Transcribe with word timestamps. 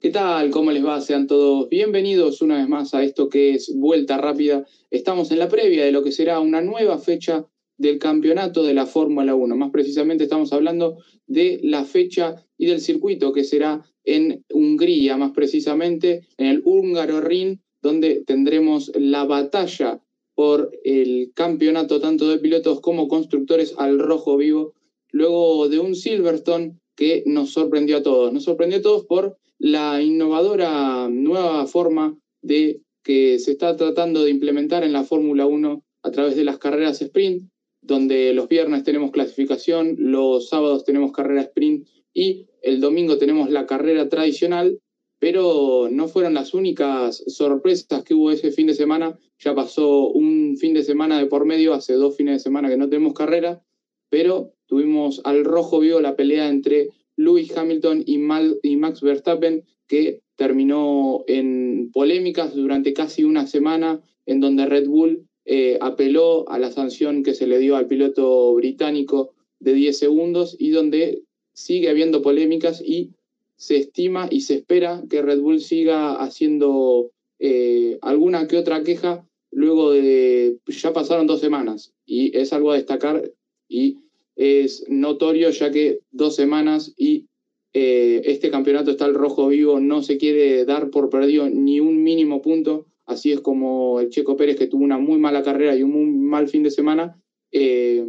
¿Qué 0.00 0.10
tal? 0.10 0.50
¿Cómo 0.50 0.70
les 0.70 0.86
va? 0.86 1.00
Sean 1.00 1.26
todos 1.26 1.68
bienvenidos 1.68 2.40
una 2.40 2.58
vez 2.58 2.68
más 2.68 2.94
a 2.94 3.02
esto 3.02 3.28
que 3.28 3.54
es 3.54 3.74
Vuelta 3.74 4.16
Rápida. 4.16 4.64
Estamos 4.92 5.32
en 5.32 5.40
la 5.40 5.48
previa 5.48 5.84
de 5.84 5.90
lo 5.90 6.04
que 6.04 6.12
será 6.12 6.38
una 6.38 6.60
nueva 6.60 6.98
fecha 6.98 7.44
del 7.78 7.98
campeonato 7.98 8.62
de 8.62 8.74
la 8.74 8.86
Fórmula 8.86 9.34
1. 9.34 9.56
Más 9.56 9.72
precisamente 9.72 10.22
estamos 10.22 10.52
hablando 10.52 10.98
de 11.26 11.58
la 11.64 11.82
fecha 11.82 12.36
y 12.56 12.66
del 12.66 12.80
circuito 12.80 13.32
que 13.32 13.42
será 13.42 13.84
en 14.04 14.44
Hungría, 14.52 15.16
más 15.16 15.32
precisamente 15.32 16.28
en 16.36 16.46
el 16.46 16.62
Húngaro 16.64 17.20
Ring, 17.20 17.58
donde 17.82 18.22
tendremos 18.24 18.92
la 18.94 19.24
batalla 19.24 20.00
por 20.36 20.70
el 20.84 21.32
campeonato 21.34 21.98
tanto 21.98 22.28
de 22.28 22.38
pilotos 22.38 22.80
como 22.80 23.08
constructores 23.08 23.74
al 23.78 23.98
rojo 23.98 24.36
vivo, 24.36 24.74
luego 25.10 25.68
de 25.68 25.80
un 25.80 25.96
Silverstone 25.96 26.78
que 26.98 27.22
nos 27.26 27.52
sorprendió 27.52 27.98
a 27.98 28.02
todos. 28.02 28.32
Nos 28.32 28.42
sorprendió 28.42 28.80
a 28.80 28.82
todos 28.82 29.06
por 29.06 29.38
la 29.60 30.02
innovadora 30.02 31.08
nueva 31.08 31.64
forma 31.68 32.18
de 32.42 32.82
que 33.04 33.38
se 33.38 33.52
está 33.52 33.76
tratando 33.76 34.24
de 34.24 34.30
implementar 34.30 34.82
en 34.82 34.92
la 34.92 35.04
Fórmula 35.04 35.46
1 35.46 35.84
a 36.02 36.10
través 36.10 36.34
de 36.34 36.42
las 36.42 36.58
carreras 36.58 37.00
sprint, 37.00 37.48
donde 37.80 38.34
los 38.34 38.48
viernes 38.48 38.82
tenemos 38.82 39.12
clasificación, 39.12 39.94
los 39.96 40.48
sábados 40.48 40.84
tenemos 40.84 41.12
carrera 41.12 41.42
sprint 41.42 41.86
y 42.12 42.48
el 42.62 42.80
domingo 42.80 43.16
tenemos 43.16 43.48
la 43.48 43.64
carrera 43.64 44.08
tradicional, 44.08 44.80
pero 45.20 45.88
no 45.92 46.08
fueron 46.08 46.34
las 46.34 46.52
únicas 46.52 47.22
sorpresas 47.28 48.02
que 48.02 48.14
hubo 48.14 48.32
ese 48.32 48.50
fin 48.50 48.66
de 48.66 48.74
semana. 48.74 49.16
Ya 49.38 49.54
pasó 49.54 50.08
un 50.08 50.56
fin 50.56 50.74
de 50.74 50.82
semana 50.82 51.16
de 51.20 51.26
por 51.26 51.46
medio, 51.46 51.74
hace 51.74 51.92
dos 51.92 52.16
fines 52.16 52.34
de 52.34 52.40
semana 52.40 52.68
que 52.68 52.76
no 52.76 52.88
tenemos 52.88 53.14
carrera, 53.14 53.62
pero 54.10 54.52
tuvimos 54.66 55.20
al 55.24 55.44
rojo 55.44 55.80
vivo 55.80 56.00
la 56.00 56.14
pelea 56.14 56.48
entre 56.48 56.90
Lewis 57.18 57.54
Hamilton 57.54 58.04
y, 58.06 58.16
Max 58.18 59.00
Verstappen, 59.02 59.64
que 59.88 60.22
terminó 60.36 61.24
en 61.26 61.90
polémicas 61.92 62.54
durante 62.54 62.92
casi 62.92 63.24
una 63.24 63.46
semana, 63.46 64.00
en 64.24 64.40
donde 64.40 64.66
Red 64.66 64.88
Bull 64.88 65.26
eh, 65.44 65.78
apeló 65.80 66.48
a 66.48 66.58
la 66.58 66.70
sanción 66.70 67.24
que 67.24 67.34
se 67.34 67.46
le 67.46 67.58
dio 67.58 67.76
al 67.76 67.88
piloto 67.88 68.54
británico 68.54 69.34
de 69.58 69.74
10 69.74 69.98
segundos 69.98 70.56
y 70.58 70.70
donde 70.70 71.22
sigue 71.52 71.90
habiendo 71.90 72.22
polémicas 72.22 72.80
y 72.80 73.10
se 73.56 73.78
estima 73.78 74.28
y 74.30 74.42
se 74.42 74.54
espera 74.54 75.02
que 75.10 75.20
Red 75.20 75.40
Bull 75.40 75.60
siga 75.60 76.22
haciendo 76.22 77.10
eh, 77.40 77.98
alguna 78.00 78.46
que 78.46 78.58
otra 78.58 78.84
queja 78.84 79.26
luego 79.50 79.90
de, 79.90 80.58
ya 80.68 80.92
pasaron 80.92 81.26
dos 81.26 81.40
semanas 81.40 81.92
y 82.06 82.36
es 82.36 82.52
algo 82.52 82.70
a 82.70 82.76
destacar 82.76 83.32
y 83.68 83.98
es 84.38 84.84
notorio 84.88 85.50
ya 85.50 85.72
que 85.72 86.00
dos 86.12 86.36
semanas 86.36 86.94
y 86.96 87.26
eh, 87.74 88.22
este 88.24 88.50
campeonato 88.50 88.92
está 88.92 89.04
al 89.04 89.14
rojo 89.14 89.48
vivo, 89.48 89.80
no 89.80 90.00
se 90.02 90.16
quiere 90.16 90.64
dar 90.64 90.90
por 90.90 91.10
perdido 91.10 91.50
ni 91.50 91.80
un 91.80 92.02
mínimo 92.04 92.40
punto, 92.40 92.86
así 93.04 93.32
es 93.32 93.40
como 93.40 94.00
el 94.00 94.10
Checo 94.10 94.36
Pérez 94.36 94.56
que 94.56 94.68
tuvo 94.68 94.84
una 94.84 94.98
muy 94.98 95.18
mala 95.18 95.42
carrera 95.42 95.74
y 95.74 95.82
un 95.82 95.90
muy 95.90 96.06
mal 96.06 96.48
fin 96.48 96.62
de 96.62 96.70
semana, 96.70 97.20
eh, 97.50 98.06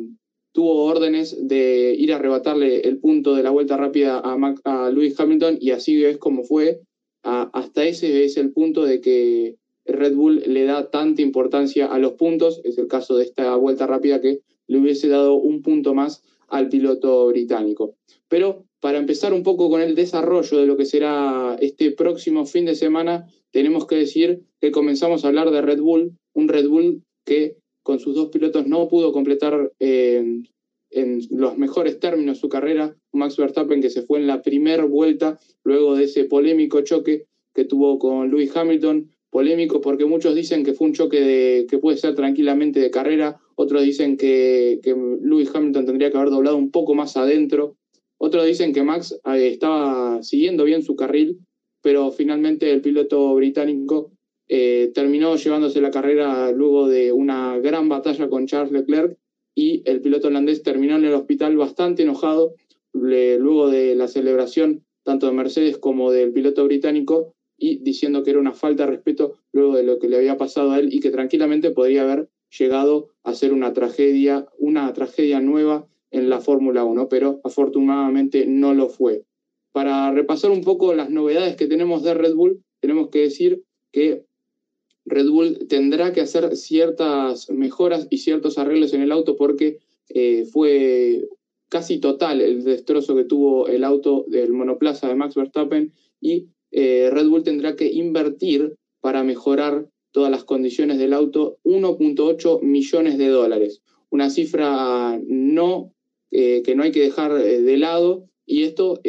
tuvo 0.54 0.86
órdenes 0.86 1.36
de 1.48 1.96
ir 1.98 2.14
a 2.14 2.18
arrebatarle 2.18 2.82
el 2.82 3.00
punto 3.00 3.34
de 3.34 3.44
la 3.44 3.50
vuelta 3.50 3.76
rápida 3.76 4.20
a, 4.20 4.56
a 4.66 4.92
Lewis 4.92 5.20
Hamilton 5.20 5.58
y 5.60 5.72
así 5.72 6.04
es 6.06 6.18
como 6.20 6.44
fue. 6.44 6.80
hasta 7.24 7.86
ese 7.86 8.24
es 8.24 8.38
el 8.38 8.54
punto 8.54 8.86
de 8.86 9.02
que 9.02 9.56
Red 9.86 10.14
Bull 10.14 10.44
le 10.46 10.66
da 10.66 10.92
tanta 10.92 11.24
importancia 11.24 11.88
a 11.88 11.98
los 11.98 12.14
puntos, 12.14 12.62
es 12.64 12.78
el 12.78 12.88
caso 12.88 13.18
de 13.18 13.24
esta 13.24 13.56
vuelta 13.56 13.88
rápida 13.88 14.22
que 14.22 14.42
le 14.70 14.78
hubiese 14.78 15.10
dado 15.10 15.34
un 15.36 15.62
punto 15.62 15.94
más 15.94 16.24
al 16.48 16.70
piloto 16.70 17.28
británico. 17.28 17.96
Pero 18.30 18.66
para 18.80 19.00
empezar 19.00 19.34
un 19.34 19.44
poco 19.44 19.70
con 19.70 19.82
el 19.82 19.96
desarrollo 19.96 20.58
de 20.58 20.66
lo 20.66 20.78
que 20.78 20.86
será 20.86 21.58
este 21.60 21.92
próximo 21.92 22.46
fin 22.46 22.66
de 22.66 22.76
semana, 22.76 23.28
tenemos 23.52 23.88
que 23.88 23.96
decir 23.96 24.44
que 24.62 24.72
comenzamos 24.72 25.26
a 25.26 25.28
hablar 25.28 25.52
de 25.52 25.62
Red 25.62 25.82
Bull, 25.82 26.14
un 26.34 26.48
Red 26.48 26.70
Bull 26.70 27.04
que 27.26 27.58
con 27.84 28.00
sus 28.00 28.16
dos 28.16 28.30
pilotos 28.30 28.68
no 28.68 28.88
pudo 28.88 29.12
completar 29.12 29.74
eh, 29.80 30.44
en 30.92 31.22
los 31.32 31.58
mejores 31.58 32.00
términos 32.00 32.38
su 32.38 32.50
carrera, 32.50 32.96
Max 33.12 33.38
Verstappen 33.38 33.82
que 33.82 33.90
se 33.90 34.04
fue 34.04 34.20
en 34.20 34.28
la 34.28 34.42
primera 34.42 34.86
vuelta 34.86 35.40
luego 35.64 35.96
de 35.96 36.06
ese 36.06 36.26
polémico 36.26 36.82
choque 36.82 37.26
que 37.54 37.66
tuvo 37.66 38.00
con 38.00 38.30
Lewis 38.30 38.56
Hamilton, 38.56 39.12
polémico 39.30 39.82
porque 39.82 40.06
muchos 40.06 40.36
dicen 40.36 40.64
que 40.64 40.74
fue 40.74 40.88
un 40.88 40.94
choque 40.94 41.66
que 41.70 41.78
puede 41.80 41.98
ser 41.98 42.16
tranquilamente 42.16 42.80
de 42.80 42.92
carrera, 42.92 43.40
otros 43.62 43.84
dicen 43.84 44.16
que, 44.16 44.80
que 44.82 44.96
Lewis 45.22 45.52
Hamilton 45.54 45.86
tendría 45.86 46.10
que 46.10 46.18
haber 46.18 46.30
doblado 46.30 46.56
un 46.56 46.72
poco 46.72 46.96
más 46.96 47.18
adentro, 47.18 47.76
otros 48.18 48.46
dicen 48.46 48.72
que 48.72 48.84
Max 48.84 49.20
eh, 49.26 49.50
estaba 49.50 50.24
siguiendo 50.24 50.64
bien 50.64 50.82
su 50.82 50.96
carril, 50.96 51.40
pero 51.82 52.10
finalmente 52.10 52.72
el 52.72 52.80
piloto 52.80 53.36
británico 53.36 54.14
eh, 54.48 54.92
terminó 54.94 55.36
llevándose 55.36 55.82
la 55.82 55.92
carrera 55.92 56.54
luego 56.54 56.88
de 56.88 57.12
una 57.12 57.60
gran 57.60 57.90
batalla 57.90 58.30
con 58.30 58.48
Charles 58.48 58.72
Leclerc 58.72 59.18
y 59.54 59.84
el 59.84 60.00
piloto 60.00 60.30
holandés 60.30 60.64
terminó 60.64 60.96
en 60.96 61.04
el 61.04 61.14
hospital 61.14 61.58
bastante 61.58 62.04
enojado 62.04 62.56
luego 62.94 63.70
de 63.70 63.94
la 63.94 64.08
celebración 64.08 64.86
tanto 65.04 65.28
de 65.28 65.34
Mercedes 65.34 65.78
como 65.78 66.12
del 66.12 66.32
piloto 66.32 66.64
británico 66.64 67.36
y 67.58 67.80
diciendo 67.80 68.24
que 68.24 68.30
era 68.30 68.40
una 68.40 68.54
falta 68.54 68.86
de 68.86 68.92
respeto 68.92 69.36
luego 69.52 69.76
de 69.76 69.84
lo 69.84 70.00
que 70.00 70.08
le 70.08 70.16
había 70.16 70.38
pasado 70.38 70.72
a 70.72 70.80
él 70.80 70.94
y 70.94 71.02
que 71.02 71.12
tranquilamente 71.12 71.72
podría 71.72 72.04
haber 72.04 72.30
llegado 72.58 73.10
a 73.24 73.34
ser 73.34 73.54
una 73.54 73.74
tragedia, 73.74 74.48
una 74.58 74.92
tragedia 74.94 75.40
nueva 75.40 75.88
en 76.12 76.30
la 76.30 76.42
Fórmula 76.42 76.84
1, 76.84 77.10
pero 77.10 77.40
afortunadamente 77.44 78.46
no 78.46 78.74
lo 78.74 78.90
fue. 78.90 79.24
Para 79.72 80.12
repasar 80.12 80.52
un 80.52 80.64
poco 80.64 80.94
las 80.94 81.10
novedades 81.10 81.56
que 81.56 81.68
tenemos 81.68 82.04
de 82.04 82.14
Red 82.14 82.34
Bull, 82.34 82.64
tenemos 82.80 83.10
que 83.10 83.20
decir 83.20 83.64
que 83.92 84.26
Red 85.06 85.30
Bull 85.30 85.68
tendrá 85.68 86.14
que 86.14 86.22
hacer 86.22 86.56
ciertas 86.56 87.50
mejoras 87.50 88.08
y 88.10 88.18
ciertos 88.18 88.58
arreglos 88.58 88.94
en 88.94 89.02
el 89.02 89.12
auto 89.12 89.36
porque 89.36 89.80
eh, 90.10 90.46
fue 90.52 91.28
casi 91.70 92.00
total 92.00 92.42
el 92.42 92.64
destrozo 92.64 93.16
que 93.16 93.26
tuvo 93.26 93.68
el 93.68 93.84
auto 93.84 94.26
del 94.28 94.54
monoplaza 94.54 95.08
de 95.08 95.16
Max 95.16 95.36
Verstappen 95.36 95.94
y 96.20 96.48
eh, 96.72 97.10
Red 97.12 97.28
Bull 97.28 97.44
tendrá 97.44 97.76
que 97.76 97.92
invertir 97.92 98.76
para 99.02 99.24
mejorar 99.24 99.88
todas 100.12 100.32
las 100.32 100.44
condiciones 100.44 100.98
del 100.98 101.14
auto 101.14 101.60
1.8 101.64 102.62
millones 102.62 103.18
de 103.18 103.28
dólares. 103.28 103.82
Una 104.10 104.30
cifra 104.30 105.20
no, 105.28 105.94
eh, 106.32 106.62
que 106.64 106.76
no 106.76 106.84
hay 106.84 106.92
que 106.92 107.02
dejar 107.02 107.32
eh, 107.32 107.62
de 107.62 107.78
lado 107.78 108.26
y 108.46 108.64
esto 108.64 109.00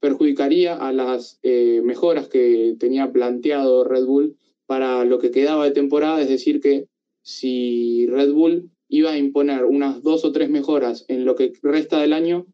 perjudicaría 0.00 0.74
a 0.74 0.92
las 0.92 1.38
mejoras 1.42 2.28
que 2.28 2.74
tenía 2.78 3.12
planteado 3.12 3.84
Red 3.84 4.04
Bull 4.04 4.36
para 4.66 5.04
lo 5.04 5.18
que 5.18 5.30
quedaba 5.30 5.64
de 5.64 5.70
temporada, 5.70 6.20
es 6.20 6.28
decir, 6.28 6.60
que 6.60 6.88
si 7.22 8.06
Red 8.06 8.32
Bull 8.32 8.70
iba 8.88 9.12
a 9.12 9.18
imponer 9.18 9.64
unas 9.64 10.02
dos 10.02 10.24
o 10.24 10.32
tres 10.32 10.50
mejoras 10.50 11.04
en 11.08 11.24
lo 11.24 11.36
que 11.36 11.52
resta 11.62 12.00
del 12.00 12.12
año, 12.12 12.46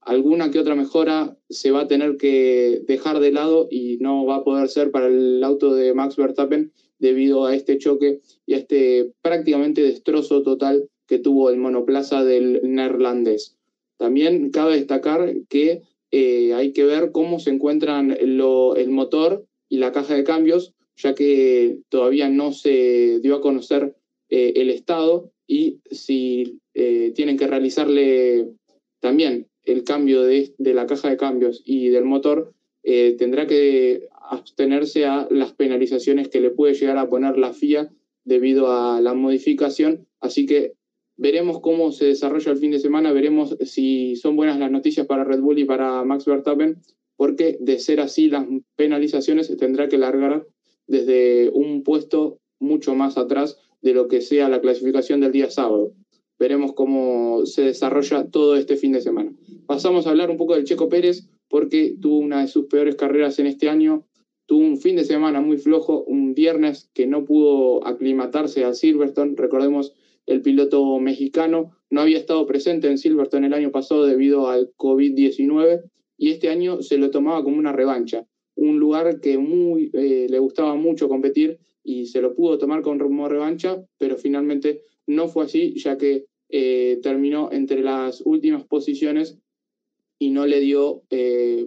alguna 0.00 0.50
que 0.50 0.58
otra 0.58 0.74
mejora 0.74 1.36
se 1.48 1.70
va 1.70 1.82
a 1.82 1.88
tener 1.88 2.16
que 2.16 2.82
dejar 2.86 3.20
de 3.20 3.32
lado 3.32 3.68
y 3.70 3.98
no 3.98 4.24
va 4.24 4.36
a 4.36 4.44
poder 4.44 4.68
ser 4.68 4.90
para 4.90 5.06
el 5.06 5.42
auto 5.44 5.74
de 5.74 5.94
Max 5.94 6.16
Verstappen 6.16 6.72
debido 6.98 7.46
a 7.46 7.54
este 7.54 7.78
choque 7.78 8.20
y 8.46 8.54
a 8.54 8.58
este 8.58 9.12
prácticamente 9.22 9.82
destrozo 9.82 10.42
total 10.42 10.88
que 11.06 11.18
tuvo 11.18 11.50
el 11.50 11.56
monoplaza 11.56 12.24
del 12.24 12.60
neerlandés. 12.62 13.56
También 13.96 14.50
cabe 14.50 14.76
destacar 14.76 15.34
que 15.48 15.82
eh, 16.10 16.54
hay 16.54 16.72
que 16.72 16.84
ver 16.84 17.10
cómo 17.12 17.40
se 17.40 17.50
encuentran 17.50 18.16
el 18.18 18.90
motor 18.90 19.44
y 19.68 19.78
la 19.78 19.92
caja 19.92 20.14
de 20.14 20.24
cambios, 20.24 20.74
ya 20.96 21.14
que 21.14 21.78
todavía 21.88 22.28
no 22.28 22.52
se 22.52 23.20
dio 23.20 23.36
a 23.36 23.40
conocer 23.40 23.94
eh, 24.30 24.52
el 24.56 24.70
estado 24.70 25.32
y 25.46 25.80
si 25.90 26.60
eh, 26.74 27.12
tienen 27.14 27.36
que 27.36 27.46
realizarle 27.46 28.48
también 29.00 29.48
el 29.64 29.84
cambio 29.84 30.22
de, 30.22 30.54
la 30.58 30.86
caja 30.86 31.10
de 31.10 31.16
cambios 31.16 31.62
y 31.64 31.88
del 31.88 32.04
motor, 32.04 32.54
tendrá 32.82 33.46
que 33.46 34.08
abstenerse 34.28 35.06
a 35.06 35.26
las 35.30 35.52
penalizaciones 35.52 36.28
que 36.28 36.40
le 36.40 36.50
puede 36.50 36.74
llegar 36.74 36.98
a 36.98 37.08
poner 37.08 37.38
la 37.38 37.52
FIA 37.52 37.90
debido 38.24 38.72
a 38.72 39.00
la 39.00 39.14
modificación. 39.14 40.06
Así 40.20 40.46
que 40.46 40.74
veremos 41.16 41.60
cómo 41.60 41.92
se 41.92 42.06
desarrolla 42.06 42.52
el 42.52 42.58
fin 42.58 42.70
de 42.70 42.78
semana, 42.78 43.12
veremos 43.12 43.56
si 43.64 44.16
son 44.16 44.36
buenas 44.36 44.58
las 44.58 44.70
noticias 44.70 45.06
para 45.06 45.24
Red 45.24 45.40
Bull 45.40 45.58
y 45.58 45.64
para 45.64 46.04
Max 46.04 46.24
Verstappen, 46.26 46.80
porque 47.16 47.56
de 47.60 47.78
ser 47.78 48.00
así 48.00 48.28
las 48.28 48.46
penalizaciones 48.76 49.54
tendrá 49.56 49.88
que 49.88 49.98
largar 49.98 50.46
desde 50.86 51.50
un 51.50 51.82
puesto 51.82 52.38
mucho 52.60 52.94
más 52.94 53.18
atrás 53.18 53.58
de 53.82 53.94
lo 53.94 54.08
que 54.08 54.20
sea 54.20 54.48
la 54.48 54.60
clasificación 54.60 55.20
del 55.20 55.32
día 55.32 55.50
sábado 55.50 55.94
veremos 56.38 56.72
cómo 56.72 57.44
se 57.46 57.62
desarrolla 57.62 58.30
todo 58.30 58.56
este 58.56 58.76
fin 58.76 58.92
de 58.92 59.00
semana. 59.00 59.32
Pasamos 59.66 60.06
a 60.06 60.10
hablar 60.10 60.30
un 60.30 60.36
poco 60.36 60.54
del 60.54 60.64
Checo 60.64 60.88
Pérez, 60.88 61.28
porque 61.48 61.96
tuvo 62.00 62.18
una 62.18 62.42
de 62.42 62.48
sus 62.48 62.66
peores 62.66 62.96
carreras 62.96 63.38
en 63.38 63.46
este 63.46 63.68
año, 63.68 64.06
tuvo 64.48 64.64
un 64.64 64.78
fin 64.78 64.96
de 64.96 65.04
semana 65.04 65.42
muy 65.42 65.58
flojo, 65.58 66.04
un 66.04 66.32
viernes 66.32 66.90
que 66.94 67.06
no 67.06 67.26
pudo 67.26 67.86
aclimatarse 67.86 68.64
a 68.64 68.72
Silverstone, 68.72 69.34
recordemos 69.36 69.92
el 70.24 70.40
piloto 70.40 70.98
mexicano 70.98 71.72
no 71.90 72.00
había 72.00 72.16
estado 72.16 72.46
presente 72.46 72.88
en 72.88 72.96
Silverstone 72.96 73.46
el 73.46 73.52
año 73.52 73.70
pasado 73.70 74.06
debido 74.06 74.48
al 74.48 74.72
COVID-19 74.74 75.82
y 76.16 76.30
este 76.30 76.48
año 76.48 76.80
se 76.80 76.96
lo 76.96 77.10
tomaba 77.10 77.44
como 77.44 77.58
una 77.58 77.72
revancha. 77.72 78.26
un 78.56 78.80
lugar 78.80 79.20
que 79.20 79.36
muy, 79.36 79.90
eh, 79.92 80.26
le 80.28 80.38
gustaba 80.38 80.74
mucho 80.76 81.08
competir 81.08 81.58
y 81.84 82.06
se 82.06 82.22
lo 82.22 82.34
pudo 82.34 82.56
tomar 82.56 82.80
como 82.80 83.28
revancha, 83.28 83.84
pero 83.98 84.16
finalmente 84.16 84.82
no 85.06 85.28
fue 85.28 85.44
así, 85.44 85.74
ya 85.76 85.98
que 85.98 86.24
eh, 86.48 86.98
terminó 87.02 87.50
entre 87.52 87.82
las 87.82 88.22
últimas 88.24 88.64
posiciones 88.64 89.38
y 90.18 90.30
no 90.30 90.46
le 90.46 90.60
dio 90.60 91.02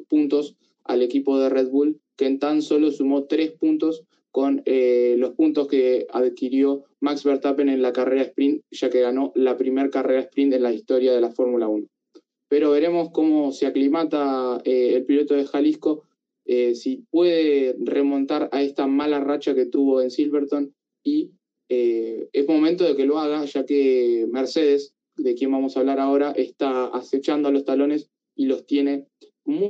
puntos 0.10 0.58
al 0.84 1.04
equipo 1.04 1.40
de 1.40 1.50
Red 1.50 1.70
Bull, 1.70 2.02
que 2.22 2.38
tan 2.38 2.62
solo 2.62 2.92
sumó 2.92 3.26
tres 3.26 3.52
puntos 3.52 4.04
con 4.32 4.64
los 4.66 5.32
puntos 5.32 5.68
que 5.68 6.08
adquirió 6.10 6.86
Max 7.02 7.24
Verstappen 7.26 7.68
en 7.68 7.82
la 7.82 7.92
carrera 7.92 8.22
sprint, 8.22 8.64
ya 8.72 8.90
que 8.90 9.02
ganó 9.02 9.34
la 9.36 9.58
primera 9.58 9.90
carrera 9.90 10.22
sprint 10.22 10.54
en 10.54 10.64
la 10.64 10.72
historia 10.72 11.12
de 11.12 11.20
la 11.20 11.32
Fórmula 11.32 11.68
1 11.68 11.86
pero 12.52 12.72
veremos 12.72 13.12
cómo 13.12 13.54
se 13.54 13.66
aclimata 13.66 14.62
eh, 14.66 14.96
el 14.96 15.06
piloto 15.06 15.36
de 15.36 15.46
Jalisco, 15.46 16.04
eh, 16.44 16.76
si 16.76 16.98
puede 17.10 17.78
remontar 17.80 18.50
a 18.52 18.62
esta 18.62 18.88
mala 18.88 19.22
racha 19.22 19.56
que 19.56 19.68
tuvo 19.68 20.02
en 20.02 20.12
Silverton 20.12 20.76
y 21.02 21.32
eh, 21.70 22.28
es 22.34 22.48
momento 22.50 22.84
de 22.84 22.98
que 22.98 23.06
lo 23.06 23.20
haga, 23.20 23.46
ya 23.46 23.66
que 23.66 24.28
Mercedes, 24.30 24.94
de 25.16 25.34
quien 25.34 25.50
vamos 25.50 25.78
a 25.78 25.80
hablar 25.80 26.02
ahora, 26.02 26.32
está 26.32 26.88
acechando 26.88 27.48
a 27.48 27.54
los 27.54 27.64
talones 27.64 28.10
y 28.36 28.48
los 28.48 28.66
tiene 28.66 29.06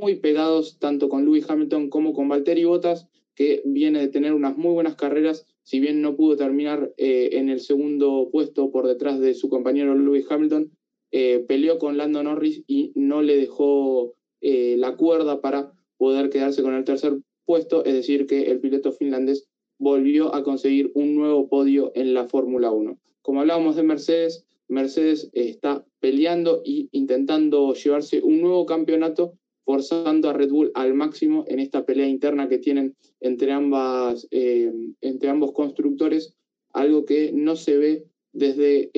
muy 0.00 0.16
pegados 0.16 0.78
tanto 0.78 1.08
con 1.08 1.24
Lewis 1.24 1.48
Hamilton 1.48 1.88
como 1.88 2.12
con 2.12 2.28
Valtteri 2.28 2.64
Bottas, 2.64 3.08
que 3.34 3.62
viene 3.64 4.00
de 4.00 4.08
tener 4.08 4.34
unas 4.34 4.56
muy 4.56 4.72
buenas 4.72 4.96
carreras, 4.96 5.46
si 5.62 5.80
bien 5.80 6.02
no 6.02 6.16
pudo 6.16 6.36
terminar 6.36 6.92
en 6.96 7.48
el 7.48 7.60
segundo 7.60 8.28
puesto 8.30 8.70
por 8.70 8.86
detrás 8.86 9.20
de 9.20 9.34
su 9.34 9.48
compañero 9.48 9.94
Lewis 9.94 10.26
Hamilton, 10.28 10.70
eh, 11.14 11.44
peleó 11.46 11.78
con 11.78 11.98
Lando 11.98 12.22
Norris 12.22 12.64
y 12.66 12.90
no 12.94 13.20
le 13.20 13.36
dejó 13.36 14.14
eh, 14.40 14.76
la 14.78 14.96
cuerda 14.96 15.42
para 15.42 15.70
poder 15.98 16.30
quedarse 16.30 16.62
con 16.62 16.74
el 16.74 16.84
tercer 16.84 17.18
puesto, 17.44 17.84
es 17.84 17.92
decir, 17.92 18.26
que 18.26 18.44
el 18.44 18.60
piloto 18.60 18.92
finlandés 18.92 19.46
volvió 19.78 20.34
a 20.34 20.42
conseguir 20.42 20.90
un 20.94 21.14
nuevo 21.14 21.50
podio 21.50 21.92
en 21.94 22.14
la 22.14 22.28
Fórmula 22.28 22.70
1. 22.70 22.98
Como 23.20 23.40
hablábamos 23.40 23.76
de 23.76 23.82
Mercedes, 23.82 24.46
Mercedes 24.68 25.28
está 25.34 25.84
peleando 26.00 26.62
e 26.64 26.88
intentando 26.92 27.74
llevarse 27.74 28.22
un 28.22 28.40
nuevo 28.40 28.64
campeonato, 28.64 29.34
forzando 29.64 30.28
a 30.28 30.32
Red 30.32 30.50
Bull 30.50 30.70
al 30.74 30.94
máximo 30.94 31.44
en 31.48 31.60
esta 31.60 31.84
pelea 31.84 32.08
interna 32.08 32.48
que 32.48 32.58
tienen 32.58 32.96
entre, 33.20 33.52
ambas, 33.52 34.26
eh, 34.30 34.72
entre 35.00 35.28
ambos 35.28 35.52
constructores, 35.52 36.34
algo 36.72 37.04
que 37.04 37.32
no 37.32 37.56
se 37.56 37.76
ve 37.76 38.04
desde 38.32 38.90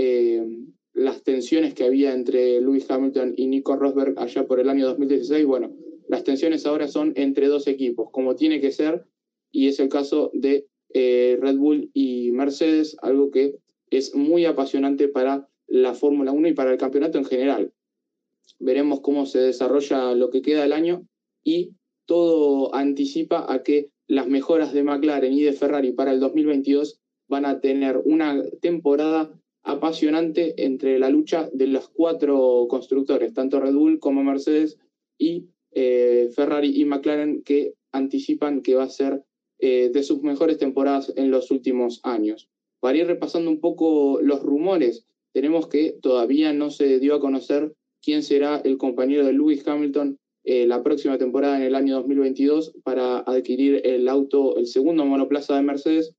las 0.94 1.24
tensiones 1.24 1.74
que 1.74 1.84
había 1.84 2.14
entre 2.14 2.60
Lewis 2.60 2.88
Hamilton 2.88 3.34
y 3.36 3.48
Nico 3.48 3.76
Rosberg 3.76 4.18
allá 4.18 4.46
por 4.46 4.60
el 4.60 4.68
año 4.68 4.86
2016, 4.86 5.44
bueno, 5.44 5.74
las 6.08 6.24
tensiones 6.24 6.64
ahora 6.66 6.86
son 6.86 7.12
entre 7.16 7.48
dos 7.48 7.66
equipos, 7.66 8.10
como 8.12 8.36
tiene 8.36 8.60
que 8.60 8.70
ser, 8.70 9.04
y 9.50 9.68
es 9.68 9.80
el 9.80 9.88
caso 9.88 10.30
de 10.32 10.66
eh, 10.92 11.36
Red 11.40 11.56
Bull 11.56 11.90
y 11.92 12.30
Mercedes, 12.32 12.96
algo 13.02 13.30
que 13.30 13.56
es 13.90 14.14
muy 14.14 14.44
apasionante 14.44 15.08
para 15.08 15.48
la 15.66 15.94
Fórmula 15.94 16.32
1 16.32 16.48
y 16.48 16.52
para 16.52 16.72
el 16.72 16.78
campeonato 16.78 17.18
en 17.18 17.24
general. 17.24 17.72
Veremos 18.58 19.00
cómo 19.00 19.26
se 19.26 19.40
desarrolla 19.40 20.14
lo 20.14 20.30
que 20.30 20.42
queda 20.42 20.62
del 20.62 20.72
año 20.72 21.06
y 21.42 21.72
todo 22.06 22.74
anticipa 22.74 23.46
a 23.52 23.62
que 23.62 23.90
las 24.06 24.28
mejoras 24.28 24.72
de 24.72 24.82
McLaren 24.82 25.32
y 25.32 25.42
de 25.42 25.52
Ferrari 25.52 25.92
para 25.92 26.12
el 26.12 26.20
2022 26.20 27.00
van 27.28 27.46
a 27.46 27.60
tener 27.60 28.00
una 28.04 28.42
temporada 28.60 29.30
apasionante 29.62 30.62
entre 30.62 30.98
la 30.98 31.08
lucha 31.08 31.48
de 31.52 31.66
los 31.66 31.88
cuatro 31.88 32.66
constructores, 32.68 33.32
tanto 33.32 33.60
Red 33.60 33.74
Bull 33.74 33.98
como 33.98 34.22
Mercedes 34.22 34.78
y 35.18 35.46
eh, 35.72 36.30
Ferrari 36.34 36.80
y 36.80 36.84
McLaren, 36.84 37.42
que 37.42 37.74
anticipan 37.92 38.60
que 38.60 38.74
va 38.74 38.84
a 38.84 38.90
ser 38.90 39.24
eh, 39.58 39.90
de 39.92 40.02
sus 40.02 40.22
mejores 40.22 40.58
temporadas 40.58 41.12
en 41.16 41.30
los 41.30 41.50
últimos 41.50 42.00
años. 42.02 42.50
Para 42.80 42.98
ir 42.98 43.06
repasando 43.06 43.50
un 43.50 43.60
poco 43.60 44.20
los 44.20 44.42
rumores, 44.42 45.06
tenemos 45.32 45.68
que 45.68 45.92
todavía 46.02 46.52
no 46.52 46.70
se 46.70 47.00
dio 47.00 47.14
a 47.14 47.20
conocer 47.20 47.74
quién 48.04 48.22
será 48.22 48.60
el 48.64 48.76
compañero 48.76 49.24
de 49.24 49.32
Lewis 49.32 49.66
Hamilton 49.66 50.18
eh, 50.44 50.66
la 50.66 50.82
próxima 50.82 51.16
temporada 51.16 51.56
en 51.56 51.62
el 51.62 51.74
año 51.74 51.94
2022 51.96 52.74
para 52.84 53.18
adquirir 53.18 53.80
el 53.84 54.08
auto, 54.08 54.56
el 54.56 54.66
segundo 54.66 55.06
monoplaza 55.06 55.56
de 55.56 55.62
Mercedes. 55.62 56.14